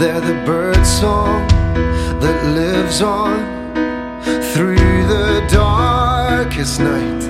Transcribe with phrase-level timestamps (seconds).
[0.00, 1.46] They're the bird song
[2.20, 3.36] that lives on
[4.54, 7.24] through the darkest night.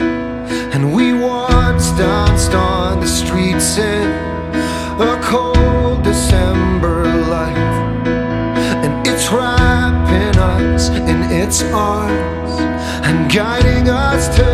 [0.73, 4.07] And we once danced on the streets in
[5.01, 8.07] a cold December light.
[8.85, 12.61] And it's wrapping us in its arms
[13.05, 14.50] and guiding us to.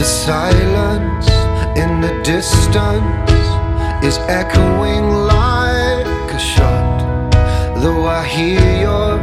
[0.00, 1.28] The silence
[1.76, 3.32] in the distance
[4.02, 7.30] is echoing like a shot.
[7.82, 9.18] Though I hear your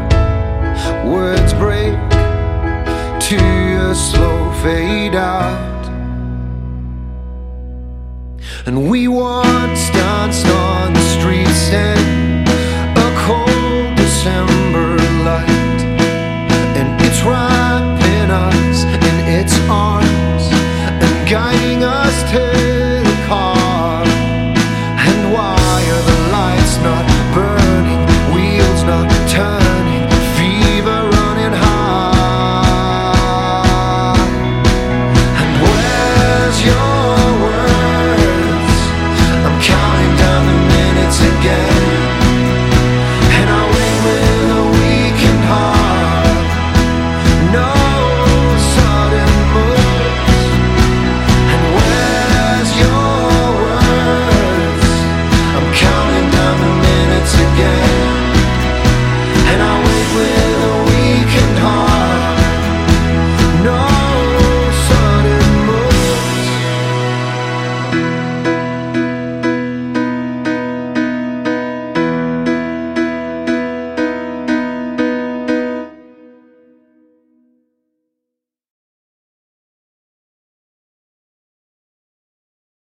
[1.11, 1.97] words break
[3.27, 5.83] to a slow fade out.
[8.67, 12.26] And we once danced on the streets and